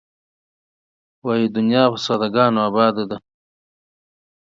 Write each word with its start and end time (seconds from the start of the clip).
وایې 1.25 1.47
دنیا 1.55 1.83
په 1.93 1.97
ساده 2.05 2.27
ګانو 2.35 2.59
آباده 2.69 3.03
ده. 3.09 3.17